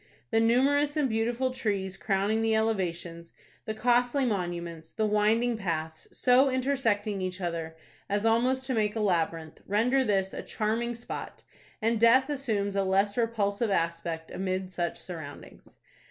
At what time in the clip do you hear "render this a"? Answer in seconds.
9.67-10.41